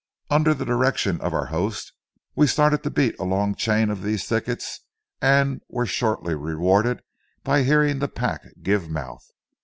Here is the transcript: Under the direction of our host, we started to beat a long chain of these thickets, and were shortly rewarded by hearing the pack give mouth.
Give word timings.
Under 0.31 0.55
the 0.55 0.65
direction 0.65 1.21
of 1.21 1.31
our 1.31 1.45
host, 1.45 1.93
we 2.35 2.47
started 2.47 2.81
to 2.81 2.89
beat 2.89 3.15
a 3.19 3.23
long 3.23 3.53
chain 3.53 3.91
of 3.91 4.01
these 4.01 4.25
thickets, 4.25 4.79
and 5.21 5.61
were 5.69 5.85
shortly 5.85 6.33
rewarded 6.33 7.03
by 7.43 7.61
hearing 7.61 7.99
the 7.99 8.07
pack 8.07 8.41
give 8.63 8.89
mouth. 8.89 9.29